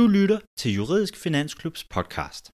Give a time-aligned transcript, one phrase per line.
[0.00, 2.50] Du lytter til Juridisk Finansklubs podcast.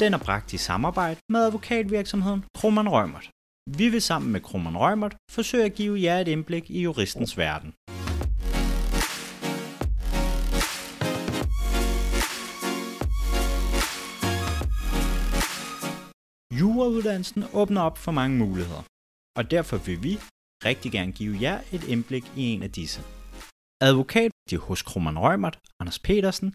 [0.00, 3.30] Den er bragt i samarbejde med advokatvirksomheden Kroman Rømert.
[3.78, 7.70] Vi vil sammen med Kroman Rømert forsøge at give jer et indblik i juristens verden.
[16.60, 18.82] Jurauddannelsen åbner op for mange muligheder,
[19.38, 20.18] og derfor vil vi
[20.64, 23.00] rigtig gerne give jer et indblik i en af disse.
[23.88, 24.32] Advokat
[24.68, 26.48] hos Kroman Rømert, Anders Petersen,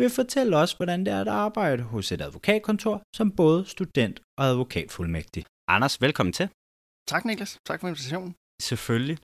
[0.00, 4.44] vil fortælle os, hvordan det er at arbejde hos et advokatkontor som både student og
[4.50, 5.44] advokatfuldmægtig.
[5.74, 6.46] Anders, velkommen til.
[7.12, 8.34] Tak Niklas, tak for invitationen.
[8.68, 9.18] Selvfølgelig.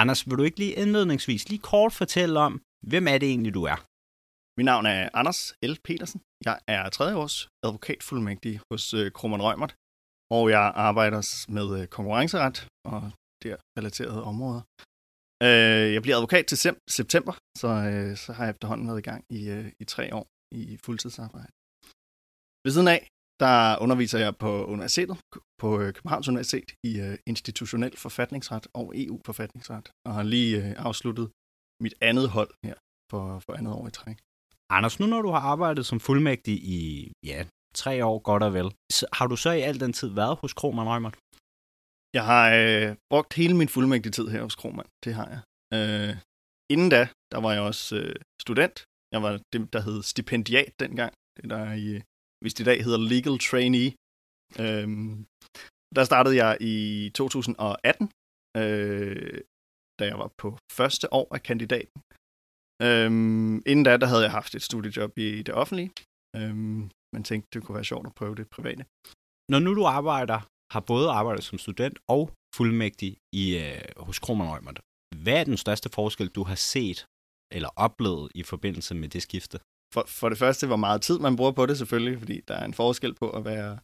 [0.00, 2.52] Anders, vil du ikke lige indledningsvis lige kort fortælle om,
[2.90, 3.78] hvem er det egentlig, du er?
[4.58, 5.74] Mit navn er Anders L.
[5.84, 6.20] Petersen.
[6.44, 7.36] Jeg er tredje års
[7.66, 9.74] advokatfuldmægtig hos øh, Kroman Rømert,
[10.36, 11.20] og jeg arbejder
[11.56, 12.56] med øh, konkurrenceret
[12.92, 13.00] og
[13.42, 14.62] der relaterede områder.
[15.42, 16.58] Øh, jeg bliver advokat til
[16.98, 20.26] september, så, øh, så har jeg efterhånden været i gang i, øh, i tre år
[20.62, 21.52] i fuldtidsarbejde.
[22.64, 23.00] Ved siden af,
[23.40, 25.16] der underviser jeg på universitetet,
[25.62, 31.26] på øh, Københavns Universitet i øh, institutionel forfatningsret og EU-forfatningsret, og har lige øh, afsluttet
[31.84, 32.74] mit andet hold her
[33.10, 34.18] for, for andet år i træk.
[34.70, 38.68] Anders, nu når du har arbejdet som fuldmægtig i ja, tre år godt og vel,
[38.92, 41.16] så har du så i al den tid været hos Krohmann Rømert?
[42.16, 44.90] Jeg har øh, brugt hele min fuldmægtige tid her hos Kromand.
[45.04, 45.40] Det har jeg.
[45.76, 46.14] Øh,
[46.74, 48.76] inden da, der var jeg også øh, student.
[49.14, 51.12] Jeg var det, der hed stipendiat dengang.
[51.36, 52.02] Det der i, øh,
[52.40, 53.90] hvis det i dag hedder legal trainee.
[54.62, 54.88] Øh,
[55.96, 56.74] der startede jeg i
[57.14, 58.10] 2018,
[58.60, 59.40] øh,
[59.98, 60.48] da jeg var på
[60.78, 62.00] første år af kandidaten.
[62.82, 65.90] Øhm, inden da, der havde jeg haft et studiejob i det offentlige,
[66.36, 68.84] øhm, men tænkte, det kunne være sjovt at prøve det private.
[69.52, 70.40] Når nu du arbejder
[70.74, 72.22] har både arbejdet som student og
[72.56, 74.80] fuldmægtig i, øh, hos Kroman Rømert.
[75.22, 77.06] Hvad er den største forskel, du har set
[77.56, 79.58] eller oplevet i forbindelse med det skifte?
[79.94, 82.64] For, for det første, hvor meget tid man bruger på det selvfølgelig, fordi der er
[82.64, 83.78] en forskel på at være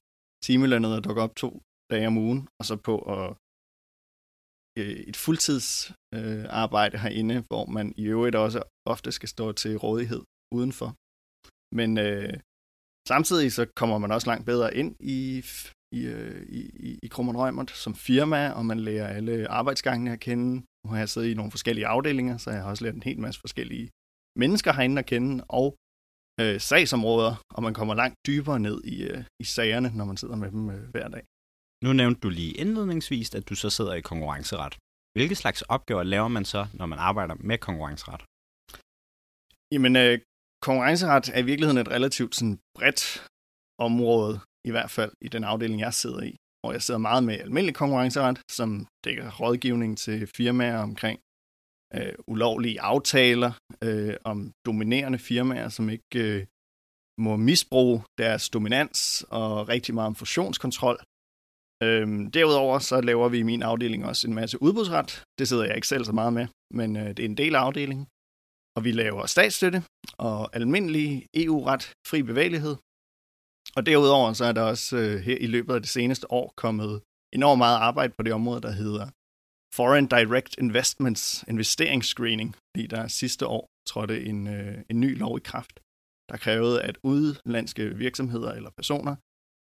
[0.44, 3.26] timelønnet og dukke op to dage om ugen, og så på at
[4.78, 9.76] øh, et fuldtidsarbejde øh, arbejde herinde, hvor man i øvrigt også ofte skal stå til
[9.76, 10.22] rådighed
[10.56, 10.88] udenfor.
[11.78, 12.34] Men øh,
[13.08, 15.42] samtidig så kommer man også langt bedre ind i
[15.98, 16.42] i, øh,
[16.88, 20.52] i, i Krummen Rømert som firma, og man lærer alle arbejdsgangene at kende.
[20.82, 23.20] Nu har jeg siddet i nogle forskellige afdelinger, så jeg har også lært en hel
[23.20, 23.90] masse forskellige
[24.42, 25.66] mennesker herinde at kende, og
[26.40, 30.36] øh, sagsområder, og man kommer langt dybere ned i, øh, i sagerne, når man sidder
[30.36, 31.24] med dem øh, hver dag.
[31.84, 34.72] Nu nævnte du lige indledningsvis, at du så sidder i konkurrenceret.
[35.16, 38.22] Hvilke slags opgaver laver man så, når man arbejder med konkurrenceret?
[39.74, 40.14] Jamen, øh,
[40.66, 43.26] konkurrenceret er i virkeligheden et relativt sådan, bredt
[43.88, 44.34] område
[44.68, 47.74] i hvert fald i den afdeling, jeg sidder i, hvor jeg sidder meget med almindelig
[47.74, 51.18] konkurrenceret, som dækker rådgivning til firmaer omkring
[51.94, 56.46] øh, ulovlige aftaler, øh, om dominerende firmaer, som ikke øh,
[57.20, 60.98] må misbruge deres dominans, og rigtig meget om fusionskontrol.
[61.82, 65.22] Øhm, derudover så laver vi i min afdeling også en masse udbudsret.
[65.38, 67.60] Det sidder jeg ikke selv så meget med, men øh, det er en del af
[67.60, 68.06] afdelingen.
[68.76, 69.82] Og vi laver statsstøtte
[70.18, 72.76] og almindelig EU-ret, fri bevægelighed,
[73.76, 77.02] og derudover så er der også øh, her i løbet af det seneste år kommet
[77.32, 79.06] enormt meget arbejde på det område, der hedder
[79.74, 85.40] Foreign Direct Investments investeringsscreening, fordi der sidste år trådte en, øh, en ny lov i
[85.44, 85.80] kraft,
[86.28, 89.16] der krævede, at udenlandske virksomheder eller personer,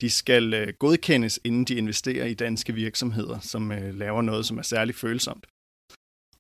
[0.02, 4.58] de skal øh, godkendes, inden de investerer i danske virksomheder, som øh, laver noget, som
[4.58, 5.46] er særligt følsomt.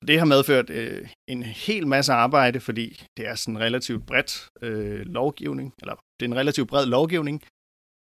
[0.07, 4.50] Det har medført øh, en hel masse arbejde, fordi det er sådan en relativt bredt
[4.62, 7.38] øh, lovgivning, eller det er en relativt bred lovgivning,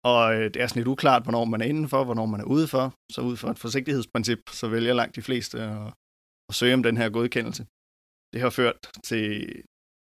[0.04, 2.86] og øh, det er sådan lidt uklart, hvornår man er indenfor, hvornår man er udefor.
[3.12, 5.94] Så ud fra et forsigtighedsprincip, så vælger langt de fleste at,
[6.50, 7.64] at søge om den her godkendelse.
[8.34, 9.26] Det har ført til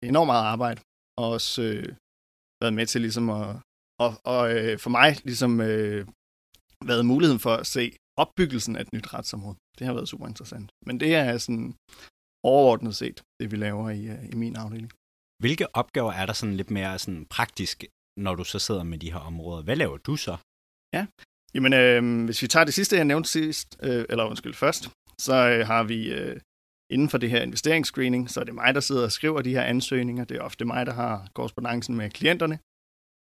[0.03, 0.81] enormt meget arbejde,
[1.19, 1.89] og også øh,
[2.61, 3.47] været med til ligesom at,
[4.03, 6.07] og, og øh, for mig ligesom øh,
[6.91, 7.83] været muligheden for at se
[8.17, 9.57] opbyggelsen af et nyt retsområde.
[9.77, 10.69] Det har været super interessant.
[10.87, 11.75] Men det er sådan
[12.43, 14.91] overordnet set, det vi laver i, øh, i min afdeling.
[15.43, 17.83] Hvilke opgaver er der sådan lidt mere sådan praktisk,
[18.17, 19.63] når du så sidder med de her områder?
[19.63, 20.37] Hvad laver du så?
[20.93, 21.05] Ja,
[21.55, 24.83] jamen øh, hvis vi tager det sidste, jeg nævnte sidst, øh, eller undskyld først,
[25.19, 26.39] så øh, har vi øh,
[26.93, 29.63] inden for det her investeringsscreening, så er det mig, der sidder og skriver de her
[29.63, 30.23] ansøgninger.
[30.25, 32.59] Det er ofte mig, der har korrespondancen med klienterne.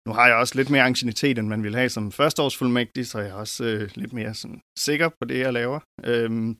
[0.07, 3.29] Nu har jeg også lidt mere ancienitet, end man vil have som førsteårsfuldmægtig, så jeg
[3.29, 5.79] er også øh, lidt mere sådan, sikker på det, jeg laver.
[6.03, 6.57] Øhm,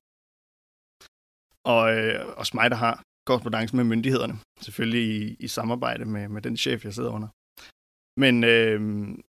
[1.73, 4.35] og øh, også mig, der har korrespondancen med myndighederne.
[4.61, 7.29] Selvfølgelig i, i samarbejde med, med den chef, jeg sidder under.
[8.17, 8.79] Men øh,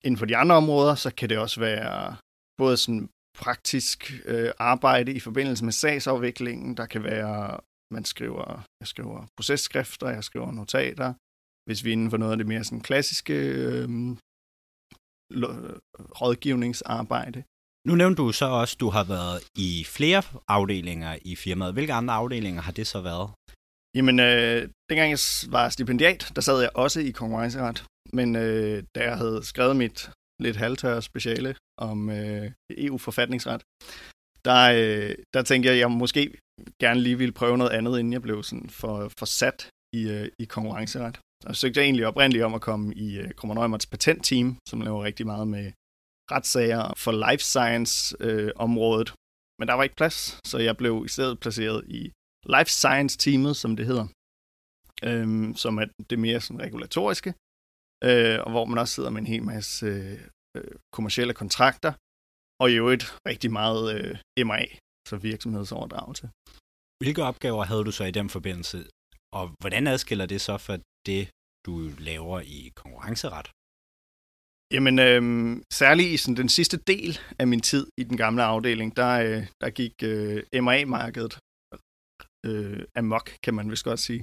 [0.05, 2.15] inden for de andre områder, så kan det også være
[2.57, 6.77] både sådan praktisk øh, arbejde i forbindelse med sagsafviklingen.
[6.77, 7.59] Der kan være
[7.95, 8.45] man skriver,
[8.81, 11.13] jeg skriver processkrifter, jeg skriver notater.
[11.67, 13.89] Hvis vi er inden for noget af det mere sådan klassiske øh,
[16.21, 17.43] rådgivningsarbejde.
[17.87, 21.73] Nu nævnte du så også, at du har været i flere afdelinger i firmaet.
[21.73, 23.29] Hvilke andre afdelinger har det så været?
[23.95, 25.19] Jamen, øh, dengang jeg
[25.55, 27.85] var stipendiat, der sad jeg også i konkurrenceret.
[28.13, 33.61] Men øh, da jeg havde skrevet mit lidt halvtørre speciale om øh, EU-forfatningsret,
[34.45, 36.37] der, øh, der tænkte jeg, at jeg måske
[36.79, 40.27] gerne lige ville prøve noget andet, inden jeg blev sådan for, for sat i, øh,
[40.39, 41.19] i konkurrenceret.
[41.45, 45.03] Og så søgte jeg egentlig oprindeligt om at komme i øh, Krummer patentteam, som laver
[45.03, 45.71] rigtig meget med
[46.31, 49.09] retssager for life science-området.
[49.09, 49.15] Øh,
[49.59, 52.01] Men der var ikke plads, så jeg blev i stedet placeret i
[52.55, 54.07] life science-teamet, som det hedder,
[55.07, 57.33] øh, som er det mere sådan regulatoriske,
[58.07, 59.87] øh, og hvor man også sidder med en hel masse
[60.57, 61.93] øh, kommersielle kontrakter,
[62.61, 64.63] og i øvrigt rigtig meget øh, MA,
[65.09, 66.25] så virksomhedsoverdragelse.
[67.01, 68.77] Hvilke opgaver havde du så i den forbindelse,
[69.37, 70.75] og hvordan adskiller det så fra
[71.07, 71.23] det,
[71.65, 71.73] du
[72.09, 73.47] laver i konkurrenceret?
[74.75, 75.21] Jamen, øh,
[75.81, 79.41] særligt i sådan, den sidste del af min tid i den gamle afdeling, der, øh,
[79.61, 81.33] der gik øh, MA-markedet
[82.47, 84.21] øh, amok, kan man vist godt sige.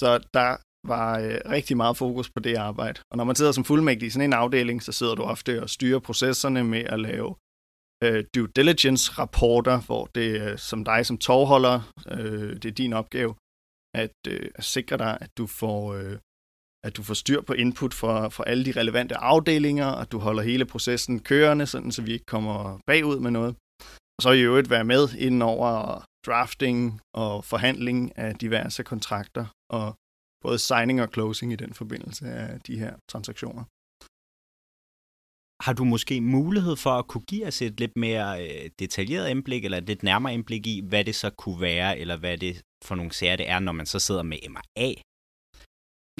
[0.00, 0.48] Så der
[0.88, 3.00] var øh, rigtig meget fokus på det arbejde.
[3.10, 5.70] Og når man sidder som fuldmægtig i sådan en afdeling, så sidder du ofte og
[5.70, 7.34] styrer processerne med at lave
[8.04, 13.34] øh, due diligence-rapporter, hvor det er som dig som tovholder, øh, det er din opgave
[13.94, 15.94] at, øh, at sikre dig, at du får...
[15.94, 16.18] Øh,
[16.86, 20.42] at du får styr på input fra, fra alle de relevante afdelinger, og du holder
[20.42, 23.56] hele processen kørende, sådan, så vi ikke kommer bagud med noget.
[24.16, 29.94] Og så i øvrigt være med inden over drafting og forhandling af diverse kontrakter, og
[30.46, 33.64] både signing og closing i den forbindelse af de her transaktioner.
[35.64, 39.64] Har du måske mulighed for at kunne give os et lidt mere øh, detaljeret indblik,
[39.64, 42.94] eller et lidt nærmere indblik i, hvad det så kunne være, eller hvad det for
[42.94, 44.88] nogle sager det er, når man så sidder med MRA?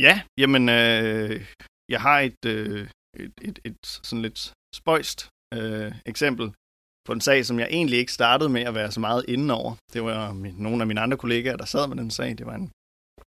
[0.06, 1.34] Ja, jamen, øh,
[1.94, 2.88] jeg har et, øh,
[3.24, 6.46] et, et, et sådan lidt spøjst øh, eksempel
[7.06, 9.72] på en sag, som jeg egentlig ikke startede med at være så meget inde over.
[9.92, 12.38] Det var min, nogle af mine andre kollegaer, der sad med den sag.
[12.38, 12.70] Det var en,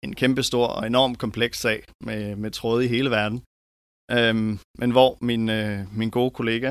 [0.04, 3.38] en kæmpestor og enorm kompleks sag med, med tråde i hele verden.
[4.16, 6.70] Øhm, men hvor min, øh, min gode kollega,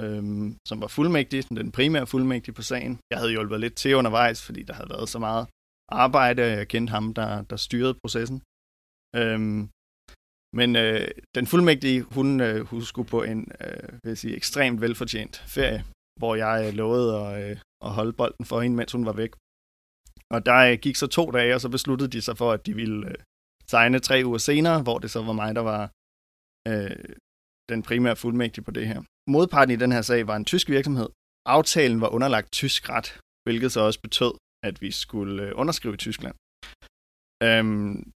[0.00, 4.42] øhm, som var fuldmægtig, den primære fuldmægtig på sagen, jeg havde hjulpet lidt til undervejs,
[4.46, 5.46] fordi der havde været så meget
[5.88, 8.38] arbejde, og jeg kendte ham, der, der styrede processen.
[9.16, 9.60] Øhm,
[10.58, 14.80] men øh, den fuldmægtige, hun, øh, hun skulle på en øh, vil jeg sige, ekstremt
[14.80, 15.84] velfortjent ferie,
[16.20, 19.32] hvor jeg øh, lovede at, øh, at holde bolden for hende, mens hun var væk.
[20.34, 22.74] Og der øh, gik så to dage, og så besluttede de sig for, at de
[22.74, 23.14] ville øh,
[23.66, 25.82] tegne tre uger senere, hvor det så var mig, der var
[26.70, 27.14] øh,
[27.72, 29.02] den primære fuldmægtige på det her.
[29.30, 31.08] Modparten i den her sag var en tysk virksomhed.
[31.46, 34.32] Aftalen var underlagt tysk ret, hvilket så også betød,
[34.68, 36.34] at vi skulle øh, underskrive i Tyskland.
[37.46, 38.12] Øhm,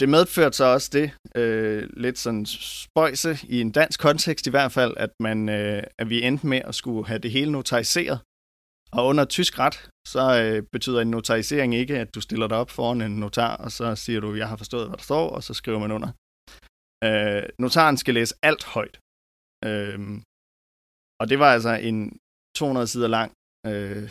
[0.00, 1.06] det medførte så også det,
[1.40, 6.10] øh, lidt sådan spøjse i en dansk kontekst i hvert fald, at, man, øh, at
[6.10, 8.18] vi endte med at skulle have det hele notariseret.
[8.96, 12.70] Og under tysk ret, så øh, betyder en notarisering ikke, at du stiller dig op
[12.70, 15.54] foran en notar, og så siger du, jeg har forstået, hvad der står, og så
[15.54, 16.10] skriver man under.
[17.06, 18.96] Øh, notaren skal læse alt højt.
[19.68, 19.98] Øh,
[21.20, 21.96] og det var altså en
[22.56, 23.32] 200 sider lang
[23.66, 24.10] øh,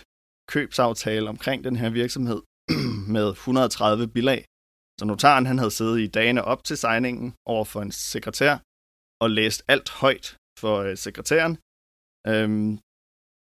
[0.54, 2.42] købsaftale omkring den her virksomhed
[3.16, 4.45] med 130 bilag.
[5.00, 8.54] Så notaren han havde siddet i dagene op til signingen over for en sekretær
[9.23, 11.54] og læst alt højt for øh, sekretæren.
[12.31, 12.80] Øhm,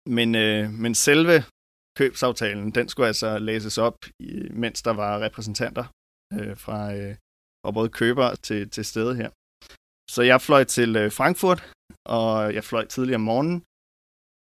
[0.06, 1.44] men, øh, men selve
[1.98, 3.96] købsaftalen, den skulle altså læses op,
[4.50, 5.84] mens der var repræsentanter
[6.34, 7.14] øh, fra, øh,
[7.62, 9.30] fra både køber til, til stede her.
[10.14, 11.60] Så jeg fløj til øh, Frankfurt,
[12.16, 13.58] og jeg fløj tidligere om morgenen,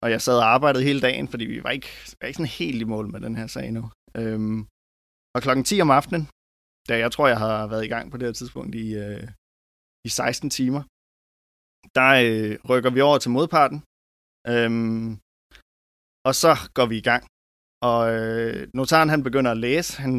[0.02, 1.90] og jeg sad og arbejdede hele dagen, fordi vi var ikke,
[2.21, 3.83] var ikke sådan helt i mål med den her sag nu.
[4.21, 4.61] Øhm,
[5.35, 6.25] og klokken 10 om aftenen,
[6.88, 9.29] da jeg tror, jeg har været i gang på det her tidspunkt i, øh,
[10.09, 10.83] i 16 timer,
[11.99, 13.79] der øh, rykker vi over til modparten,
[14.52, 15.09] øhm,
[16.28, 17.22] og så går vi i gang.
[17.90, 20.14] Og øh, notaren han begynder at læse, han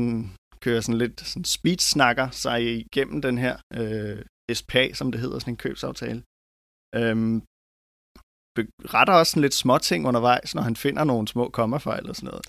[0.63, 4.19] kører sådan lidt sådan speed-snakker sig igennem den her øh,
[4.59, 6.21] SPA, som det hedder, sådan en købsaftale.
[6.99, 7.35] Øhm,
[8.95, 12.29] retter også sådan lidt små ting undervejs, når han finder nogle små kommafejl og sådan
[12.31, 12.45] noget.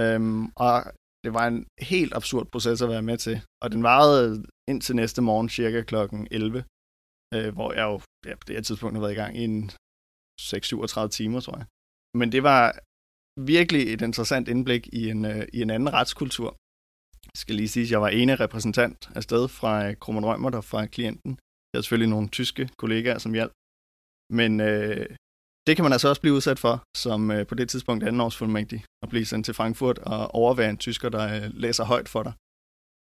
[0.00, 0.74] Øhm, og
[1.24, 5.22] det var en helt absurd proces at være med til, og den varede indtil næste
[5.22, 6.64] morgen cirka klokken 11,
[7.34, 9.70] øh, hvor jeg jo ja, på det her tidspunkt har været i gang i en
[10.40, 11.66] 6-37 timer, tror jeg.
[12.18, 12.62] Men det var
[13.54, 16.50] virkelig et interessant indblik i en, øh, i en anden retskultur.
[17.32, 20.64] Jeg skal lige sige, at jeg var ene repræsentant afsted fra øh, Krummen Rømert og
[20.64, 21.30] fra klienten.
[21.30, 23.52] Jeg havde selvfølgelig nogle tyske kollegaer, som hjalp.
[24.38, 25.06] Men øh,
[25.66, 28.36] det kan man altså også blive udsat for, som øh, på det tidspunkt anden års
[28.36, 32.22] fuldmægtig, at blive sendt til Frankfurt og overvære en tysker, der øh, læser højt for
[32.22, 32.32] dig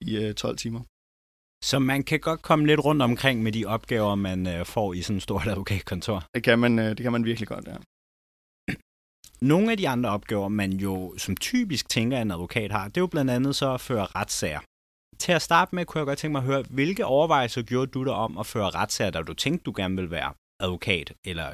[0.08, 0.82] i øh, 12 timer.
[1.64, 5.02] Så man kan godt komme lidt rundt omkring med de opgaver, man øh, får i
[5.02, 6.18] sådan et stort advokatkontor.
[6.36, 7.78] Det kan man, øh, det kan man virkelig godt, ja.
[9.42, 12.98] Nogle af de andre opgaver, man jo som typisk tænker, at en advokat har, det
[12.98, 14.62] er jo blandt andet så at føre retssager.
[15.18, 18.04] Til at starte med, kunne jeg godt tænke mig at høre, hvilke overvejelser gjorde du
[18.04, 21.48] dig om at føre retssager, da du tænkte, du gerne ville være advokat, eller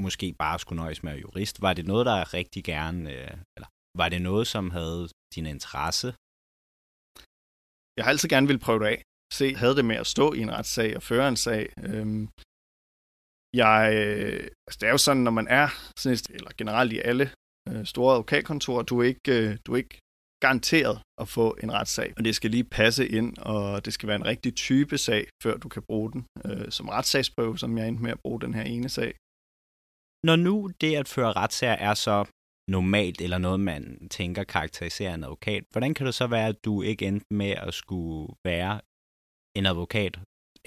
[0.00, 1.62] måske bare skulle nøjes med jurist?
[1.62, 3.68] Var det noget, der rigtig gerne, øh, eller
[4.00, 6.08] var det noget, som havde din interesse?
[7.96, 9.02] Jeg har altid gerne ville prøve det af.
[9.32, 11.64] Se, havde det med at stå i en retssag og føre en sag.
[11.88, 12.28] Øhm,
[13.62, 15.68] jeg, øh, altså det er jo sådan, når man er,
[15.98, 17.30] sådan et, eller generelt i alle
[17.68, 19.98] øh, store advokatkontorer, du er ikke, øh, du er ikke
[20.40, 24.16] garanteret at få en retssag, og det skal lige passe ind, og det skal være
[24.16, 28.02] en rigtig type sag, før du kan bruge den øh, som retssagsprøve, som jeg endte
[28.02, 29.14] med at bruge den her ene sag.
[30.28, 32.24] Når nu det at føre retssager er så
[32.68, 36.82] normalt, eller noget, man tænker karakteriserer en advokat, hvordan kan det så være, at du
[36.82, 38.80] ikke endte med at skulle være
[39.58, 40.18] en advokat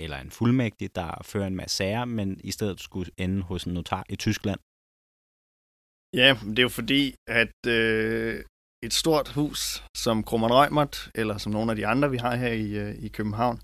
[0.04, 3.74] eller en fuldmægtig, der fører en masse sager, men i stedet skulle ende hos en
[3.74, 4.60] notar i Tyskland?
[6.22, 8.36] Ja, det er jo fordi, at øh,
[8.88, 9.62] et stort hus
[10.04, 13.08] som Krummernd Rømert, eller som nogle af de andre, vi har her i, øh, i
[13.18, 13.58] København,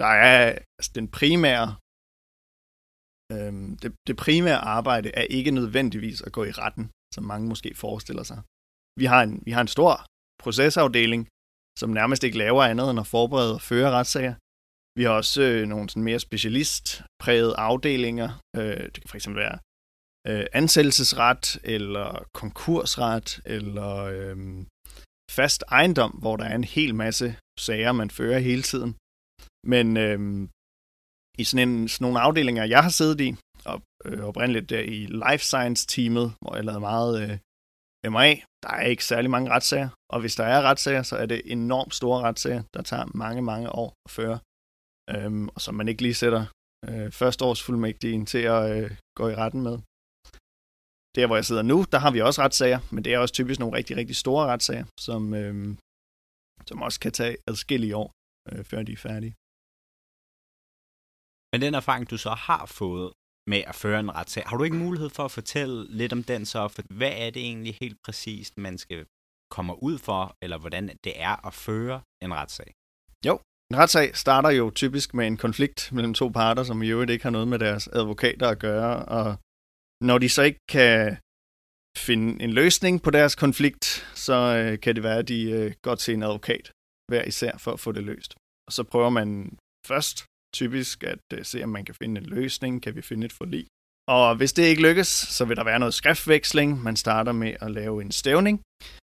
[0.00, 0.38] der er
[0.78, 1.68] altså, den primære
[3.34, 7.70] øh, det, det primære arbejde er ikke nødvendigvis at gå i retten, som mange måske
[7.74, 8.38] forestiller sig.
[9.00, 9.92] Vi har en, vi har en stor
[10.42, 11.22] procesafdeling,
[11.80, 14.34] som nærmest ikke laver andet end at forberede og føre retssager.
[14.96, 18.30] Vi har også øh, nogle sådan mere specialistprægede afdelinger.
[18.56, 19.58] Øh, det kan fx være
[20.28, 24.36] øh, ansættelsesret, eller konkursret, eller øh,
[25.30, 28.96] fast ejendom, hvor der er en hel masse sager, man fører hele tiden.
[29.72, 30.48] Men øh,
[31.38, 33.30] i sådan, en, sådan nogle afdelinger, jeg har siddet i,
[33.64, 37.38] og øh, oprindeligt der i Life Science-teamet, hvor jeg lavede meget øh,
[38.12, 38.28] MA,
[38.62, 39.88] der er ikke særlig mange retssager.
[40.12, 43.68] Og hvis der er retssager, så er det enormt store retssager, der tager mange, mange
[43.72, 44.38] år at føre.
[45.14, 46.42] Øhm, og som man ikke lige sætter
[46.88, 49.76] øh, førsteårsfuldmægtigen til at øh, gå i retten med.
[51.16, 53.60] Der, hvor jeg sidder nu, der har vi også retssager, men det er også typisk
[53.60, 55.76] nogle rigtig, rigtig store retssager, som, øh,
[56.68, 58.08] som også kan tage adskillige år,
[58.48, 59.34] øh, før de er færdige.
[61.52, 63.08] Men den erfaring, du så har fået
[63.52, 66.46] med at føre en retssag, har du ikke mulighed for at fortælle lidt om den
[66.46, 66.68] så?
[66.68, 69.06] For hvad er det egentlig helt præcist, man skal
[69.50, 72.70] komme ud for, eller hvordan det er at føre en retssag?
[73.26, 73.34] Jo,
[73.70, 77.22] en retssag starter jo typisk med en konflikt mellem to parter, som i øvrigt ikke
[77.22, 79.36] har noget med deres advokater at gøre, og
[80.00, 81.16] når de så ikke kan
[81.96, 85.94] finde en løsning på deres konflikt, så øh, kan det være, at de øh, går
[85.94, 86.72] til en advokat
[87.08, 88.34] hver især for at få det løst.
[88.66, 92.82] Og så prøver man først typisk at øh, se, om man kan finde en løsning,
[92.82, 93.66] kan vi finde et forlig.
[94.08, 96.82] Og hvis det ikke lykkes, så vil der være noget skriftveksling.
[96.82, 98.62] Man starter med at lave en stævning.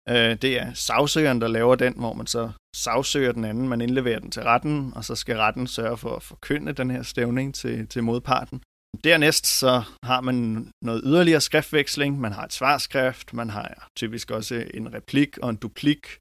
[0.09, 4.19] Øh, det er sagsøgeren, der laver den, hvor man så sagsøger den anden, man indleverer
[4.19, 7.87] den til retten, og så skal retten sørge for at forkynde den her stævning til,
[7.87, 8.61] til modparten.
[9.03, 12.19] Dernæst så har man noget yderligere skriftveksling.
[12.19, 16.17] Man har et svarskrift, man har typisk også en replik og en duplik.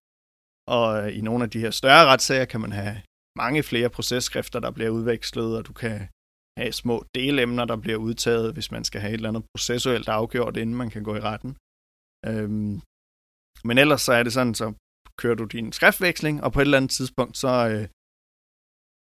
[0.67, 2.97] Og i nogle af de her større retssager kan man have
[3.39, 6.09] mange flere processkrifter, der bliver udvekslet, og du kan
[6.59, 10.57] have små delemner, der bliver udtaget, hvis man skal have et eller andet processuelt afgjort,
[10.57, 11.57] inden man kan gå i retten.
[12.27, 12.81] Øhm,
[13.65, 14.73] men ellers så er det sådan, så
[15.21, 17.85] kører du din skriftveksling, og på et eller andet tidspunkt, så øh,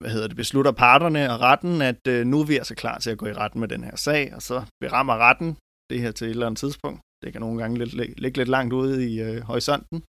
[0.02, 3.12] hvad hedder det, beslutter parterne og retten, at øh, nu er vi altså klar til
[3.12, 5.58] at gå i retten med den her sag, og så berammer retten
[5.90, 7.02] det her til et eller andet tidspunkt.
[7.24, 10.04] Det kan nogle gange lidt, ligge lidt langt ude i øh, horisonten.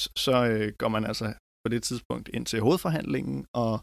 [0.00, 1.26] Så, så øh, går man altså
[1.64, 3.74] på det tidspunkt ind til hovedforhandlingen og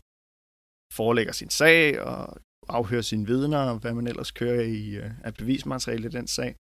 [0.93, 2.37] forelægger sin sag og
[2.69, 6.55] afhører sine vidner, og hvad man ellers kører i øh, af bevismateriale i den sag.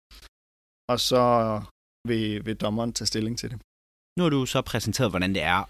[0.93, 1.23] Og så
[2.09, 3.59] vil, vil dommeren tage stilling til det.
[4.17, 5.63] Nu har du så præsenteret, hvordan det er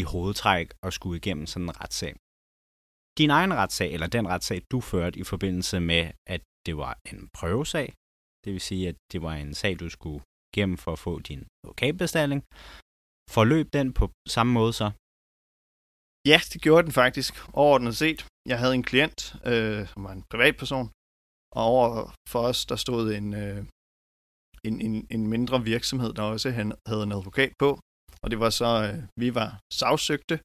[0.00, 2.12] i hovedtræk at skulle igennem sådan en retssag.
[3.18, 6.02] Din egen retssag, eller den retssag, du førte i forbindelse med,
[6.34, 7.88] at det var en prøvesag,
[8.44, 10.20] det vil sige, at det var en sag, du skulle
[10.52, 12.42] igennem for at få din advokatbestilling,
[13.36, 14.88] Forløb den på samme måde så?
[16.30, 17.32] Ja, det gjorde den faktisk.
[17.60, 18.20] Overordnet set.
[18.50, 20.86] Jeg havde en klient, øh, som var en privatperson,
[21.58, 21.90] og over
[22.32, 23.60] for os, der stod en, øh,
[24.68, 26.50] en, en, en mindre virksomhed, der også
[26.86, 27.78] havde en advokat på.
[28.22, 30.36] Og det var så, øh, vi var sagsøgte.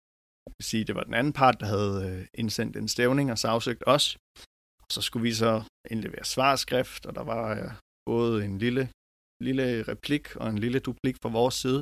[0.45, 3.38] Det vil sige, det var den anden part, der havde øh, indsendt en stævning og
[3.39, 4.17] sagsøgt os.
[4.84, 7.72] Og så skulle vi så indlevere svarskrift, og der var øh,
[8.10, 8.84] både en lille,
[9.48, 11.81] lille replik og en lille duplik fra vores side.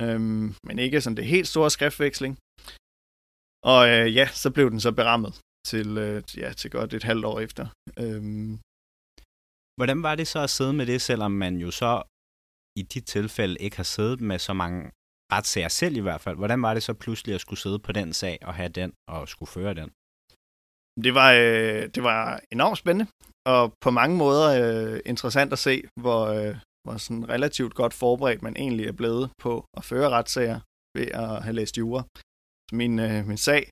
[0.00, 2.34] Øhm, men ikke sådan det helt store skriftveksling.
[3.72, 5.32] Og øh, ja, så blev den så berammet
[5.70, 7.64] til, øh, ja, til godt et halvt år efter.
[8.02, 8.58] Øhm,
[9.78, 12.02] Hvordan var det så at sidde med det, selvom man jo så
[12.80, 14.80] i dit tilfælde ikke har siddet med så mange
[15.32, 16.36] retssager selv i hvert fald?
[16.36, 19.28] Hvordan var det så pludselig at skulle sidde på den sag og have den og
[19.28, 19.90] skulle føre den?
[21.04, 23.06] Det var, øh, det var enormt spændende,
[23.46, 28.42] og på mange måder øh, interessant at se, hvor, øh, hvor sådan relativt godt forberedt
[28.42, 30.60] man egentlig er blevet på at føre retssager
[30.96, 32.02] ved at have læst jura.
[32.70, 33.62] Så min, øh, min sag,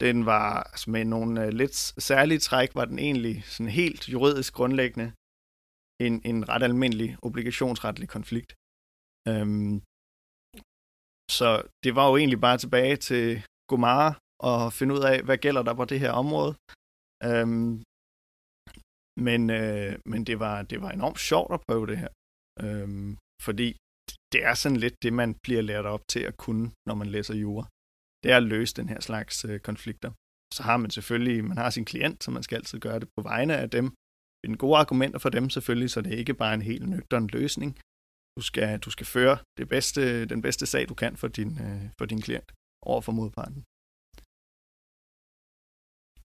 [0.00, 1.76] den var altså med nogle øh, lidt
[2.08, 5.12] særlige træk, var den egentlig sådan helt juridisk grundlæggende
[6.06, 8.50] en, en ret almindelig obligationsretlig konflikt.
[9.30, 9.74] Øhm,
[11.36, 11.48] så
[11.84, 13.24] det var jo egentlig bare tilbage til
[13.68, 14.10] Gomara
[14.48, 16.52] og finde ud af, hvad gælder der på det her område.
[17.28, 17.72] Øhm,
[19.26, 22.12] men øh, men det, var, det var enormt sjovt at prøve det her.
[22.64, 23.10] Øhm,
[23.46, 23.68] fordi
[24.32, 27.34] det er sådan lidt det, man bliver lært op til at kunne, når man læser
[27.34, 27.64] jura.
[28.22, 30.10] Det er at løse den her slags øh, konflikter.
[30.56, 33.22] Så har man selvfølgelig, man har sin klient, så man skal altid gøre det på
[33.22, 33.86] vegne af dem.
[34.44, 37.70] Finde gode argumenter for dem selvfølgelig, så det er ikke bare en helt nøgtern løsning.
[38.36, 41.82] Du skal, du skal føre det bedste, den bedste sag, du kan for din, øh,
[41.98, 42.52] for din klient
[42.90, 43.60] over for modparten.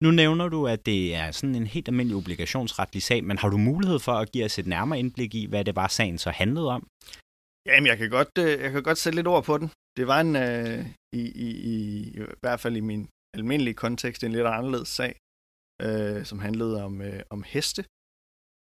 [0.04, 3.58] Nu nævner du, at det er sådan en helt almindelig obligationsretlig sag, men har du
[3.58, 6.68] mulighed for at give os et nærmere indblik i, hvad det var, sagen så handlede
[6.76, 6.82] om?
[7.66, 9.68] Jamen, jeg kan godt, øh, jeg kan godt sætte lidt ord på den.
[9.96, 10.86] Det var en, øh,
[11.20, 11.74] i, i, i,
[12.16, 15.12] i hvert fald i min almindelige kontekst, en lidt anderledes sag,
[15.86, 17.82] øh, som handlede om, øh, om heste,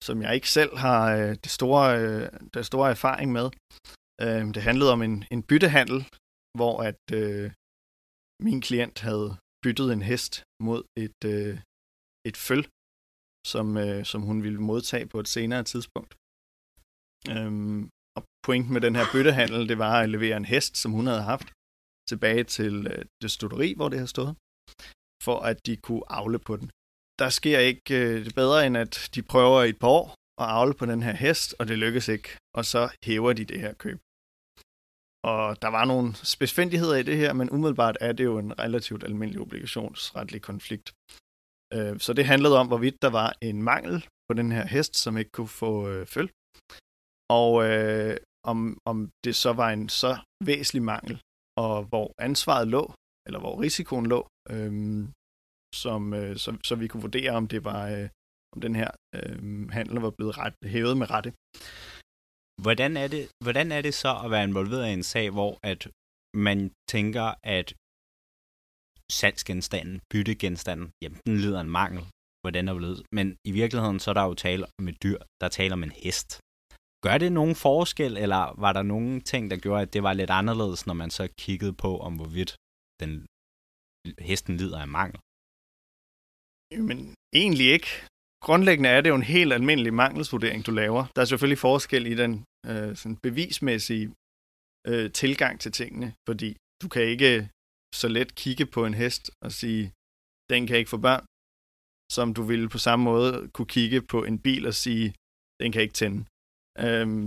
[0.07, 3.47] som jeg ikke selv har øh, det, store, øh, det store erfaring med.
[4.25, 5.99] Øh, det handlede om en, en byttehandel,
[6.59, 7.47] hvor at øh,
[8.47, 9.27] min klient havde
[9.63, 10.33] byttet en hest
[10.67, 11.55] mod et, øh,
[12.29, 12.63] et føl,
[13.51, 16.11] som, øh, som hun ville modtage på et senere tidspunkt.
[17.33, 17.81] Øhm,
[18.17, 21.25] og pointen med den her byttehandel, det var at levere en hest, som hun havde
[21.33, 21.47] haft,
[22.09, 24.33] tilbage til øh, det studeri, hvor det har stået,
[25.27, 26.69] for at de kunne avle på den.
[27.19, 30.05] Der sker ikke øh, bedre, end at de prøver i et par år
[30.43, 33.59] at avle på den her hest, og det lykkes ikke, og så hæver de det
[33.59, 33.99] her køb.
[35.33, 39.03] Og der var nogle spidsfindigheder i det her, men umiddelbart er det jo en relativt
[39.03, 40.93] almindelig obligationsretlig konflikt.
[41.73, 45.17] Øh, så det handlede om, hvorvidt der var en mangel på den her hest, som
[45.17, 46.29] ikke kunne få øh, føl.
[47.29, 48.17] Og øh,
[48.51, 51.21] om, om det så var en så væsentlig mangel,
[51.57, 52.93] og hvor ansvaret lå,
[53.27, 54.73] eller hvor risikoen lå, øh,
[55.83, 58.07] som, øh, så, så vi kunne vurdere, om det var, øh,
[58.53, 61.31] om den her øh, handel var blevet ret, hævet med rette.
[62.65, 65.81] Hvordan er, det, hvordan er det så at være involveret i en sag, hvor at
[66.47, 66.59] man
[66.93, 67.67] tænker, at
[69.19, 72.03] salgsgenstanden, byttegenstanden, jamen den lider en mangel,
[72.43, 75.49] hvordan er det Men i virkeligheden så er der jo tale om et dyr, der
[75.49, 76.29] taler om en hest.
[77.05, 80.29] Gør det nogen forskel, eller var der nogen ting, der gjorde, at det var lidt
[80.29, 82.51] anderledes, når man så kiggede på, om hvorvidt
[83.01, 83.11] den,
[84.29, 85.19] hesten lider af mangel?
[86.79, 87.87] Men egentlig ikke
[88.45, 91.05] grundlæggende er det jo en helt almindelig mangelsvurdering, du laver.
[91.15, 92.33] Der er selvfølgelig forskel i den
[92.69, 94.07] øh, sådan bevismæssige
[94.87, 96.49] øh, tilgang til tingene, fordi
[96.81, 97.49] du kan ikke
[97.95, 99.83] så let kigge på en hest og sige,
[100.49, 101.25] den kan ikke få børn,
[102.15, 105.07] som du ville på samme måde kunne kigge på en bil og sige,
[105.61, 106.19] den kan ikke tænde.
[106.85, 107.25] Øhm,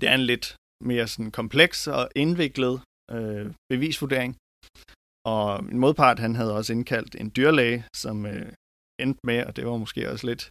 [0.00, 0.46] det er en lidt
[0.90, 2.74] mere sådan kompleks og indviklet
[3.16, 4.32] øh, bevisvurdering.
[5.26, 8.52] Og min modpart, han havde også indkaldt en dyrlæge, som øh,
[9.00, 10.50] endte med, og det var måske også lidt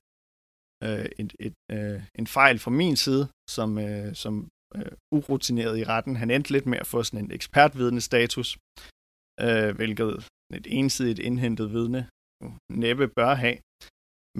[0.83, 4.33] øh, et, et, øh, en fejl fra min side, som, øh, som
[4.75, 6.15] øh, urutineret i retten.
[6.15, 8.57] Han endte lidt med at få sådan en ekspertvidende status,
[9.45, 10.27] øh, hvilket
[10.57, 12.09] et ensidigt indhentet vidne
[12.83, 13.57] næppe bør have.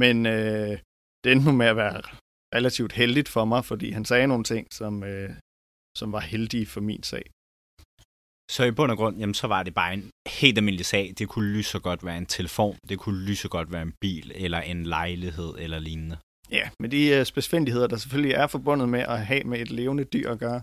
[0.04, 0.74] Men øh,
[1.22, 1.98] det endte nu med at være
[2.58, 5.30] relativt heldigt for mig, fordi han sagde nogle ting, som, øh,
[5.98, 7.26] som var heldige for min sag.
[8.56, 11.14] Så i bund og grund, jamen, så var det bare en helt almindelig sag.
[11.18, 13.94] Det kunne lige så godt være en telefon, det kunne lige så godt være en
[14.02, 16.18] bil, eller en lejlighed, eller lignende.
[16.52, 20.04] Ja, med de uh, spidsfindigheder, der selvfølgelig er forbundet med at have med et levende
[20.04, 20.62] dyr at gøre,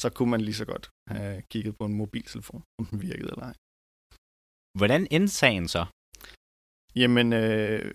[0.00, 3.46] så kunne man lige så godt have kigget på en mobiltelefon, om den virkede eller
[3.50, 3.54] ej.
[4.78, 5.82] Hvordan endte sagen så?
[7.00, 7.94] Jamen, øh,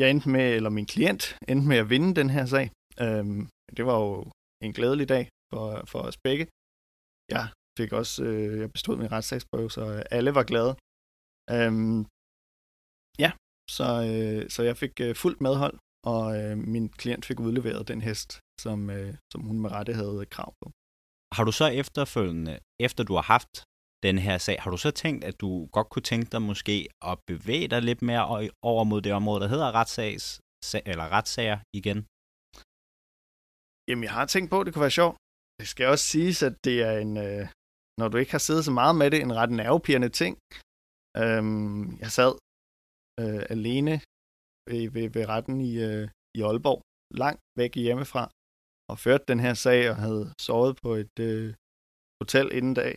[0.00, 2.66] jeg endte med, eller min klient endte med at vinde den her sag.
[3.04, 4.10] Øhm, det var jo
[4.64, 6.44] en glædelig dag for, for os begge.
[7.34, 7.44] Jeg
[7.78, 9.82] fik også, øh, jeg bestod min retssagsprøve, så
[10.16, 10.72] alle var glade.
[11.56, 11.98] Øhm,
[13.24, 13.30] ja,
[13.76, 15.76] så, øh, så jeg fik øh, fuldt medhold,
[16.12, 18.30] og øh, min klient fik udleveret den hest,
[18.64, 20.66] som, øh, som hun med rette havde krav på.
[21.36, 22.54] Har du så efterfølgende,
[22.86, 23.54] efter du har haft
[24.06, 26.76] den her sag, har du så tænkt, at du godt kunne tænke dig måske
[27.10, 28.24] at bevæge dig lidt mere
[28.70, 30.24] over mod det område, der hedder retssags,
[30.90, 31.98] eller retssager igen?
[33.88, 35.16] Jamen, jeg har tænkt på, at det kunne være sjovt.
[35.60, 37.42] Det skal også siges, at det er en, øh,
[38.00, 40.34] når du ikke har siddet så meget med det, en ret nervepirrende ting.
[41.22, 42.32] Øhm, jeg sad
[43.20, 43.94] øh, alene
[44.68, 46.04] ved, ved, ved retten i, øh,
[46.38, 46.80] i Aalborg
[47.22, 48.24] langt væk hjemmefra,
[48.90, 51.48] og førte den her sag, og havde sovet på et øh,
[52.20, 52.94] hotel inden dag,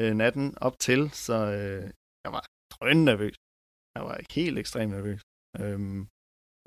[0.00, 1.84] øh, natten op til, så øh,
[2.24, 3.36] jeg var drønende nervøs.
[3.94, 5.20] Jeg var helt ekstremt nervøs.
[5.60, 6.00] Øhm,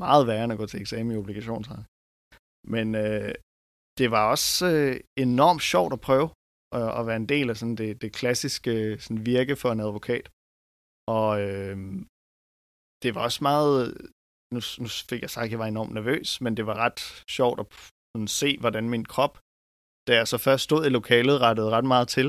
[0.04, 1.84] meget værre end at gå til eksamen i obligationsret.
[2.74, 3.34] Men øh,
[4.00, 6.30] det var også øh, enormt sjovt at prøve
[6.80, 10.26] at, at være en del af sådan det, det klassiske sådan virke for en advokat.
[11.18, 11.78] Og øh,
[13.04, 13.78] det var også meget,
[14.54, 17.00] nu, nu fik jeg sagt, at jeg var enormt nervøs, men det var ret
[17.38, 17.68] sjovt at
[18.12, 19.34] sådan, se, hvordan min krop,
[20.08, 22.28] da jeg så først stod i lokalet, rettede ret meget til.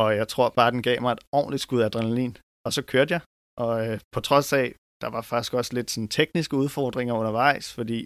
[0.00, 2.36] Og jeg tror bare, den gav mig et ordentligt skud adrenalin.
[2.66, 3.22] Og så kørte jeg,
[3.64, 4.66] og øh, på trods af,
[5.02, 7.98] der var faktisk også lidt sådan tekniske udfordringer undervejs, fordi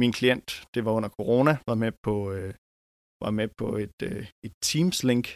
[0.00, 2.54] min klient, det var under corona, var med på, øh,
[3.24, 5.26] var med på et, øh, et Teams-link,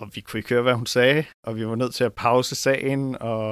[0.00, 2.54] og vi kunne ikke høre, hvad hun sagde, og vi var nødt til at pause
[2.66, 3.46] sagen, og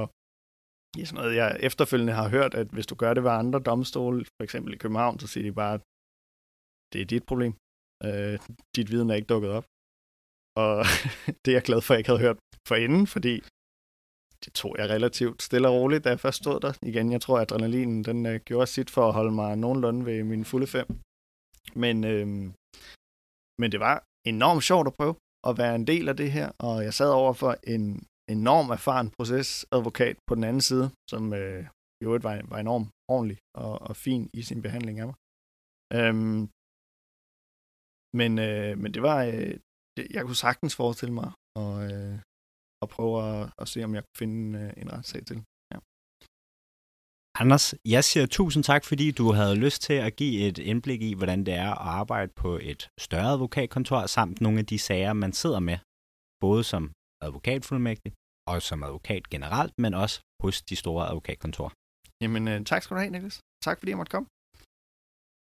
[0.97, 4.19] ja, sådan noget, jeg efterfølgende har hørt, at hvis du gør det ved andre domstole,
[4.37, 5.83] for eksempel i København, så siger de bare, at
[6.93, 7.53] det er dit problem.
[8.07, 8.37] Øh,
[8.77, 9.67] dit viden er ikke dukket op.
[10.65, 10.85] Og
[11.43, 13.35] det er jeg glad for, at jeg ikke havde hørt forinden, fordi
[14.45, 16.73] det tog jeg relativt stille og roligt, da jeg først stod der.
[16.83, 20.25] Igen, jeg tror, at adrenalinen den, øh, gjorde sit for at holde mig nogenlunde ved
[20.25, 20.87] min fulde fem.
[21.75, 22.53] Men, øh,
[23.61, 23.97] men det var
[24.33, 25.15] enormt sjovt at prøve
[25.49, 27.85] at være en del af det her, og jeg sad over for en
[28.37, 31.63] enorm erfaren procesadvokat på den anden side, som øh,
[32.01, 35.17] i øvrigt var, var enormt ordentlig og, og fin i sin behandling af mig.
[35.99, 36.41] Øhm,
[38.19, 39.55] men, øh, men det var, øh,
[39.97, 41.29] det, jeg kunne sagtens forestille mig
[41.63, 42.17] at, øh,
[42.83, 45.39] at prøve at, at se, om jeg kunne finde øh, en retssag til.
[47.41, 51.15] Anders, jeg siger tusind tak, fordi du havde lyst til at give et indblik i,
[51.15, 55.33] hvordan det er at arbejde på et større advokatkontor, samt nogle af de sager, man
[55.33, 55.79] sidder med,
[56.41, 56.93] både som
[57.23, 58.13] advokatfuldmægtig
[58.47, 61.71] og som advokat generelt, men også hos de store advokatkontorer.
[62.23, 63.41] Jamen, øh, tak skal du have, Niklas.
[63.65, 64.27] Tak fordi jeg måtte komme.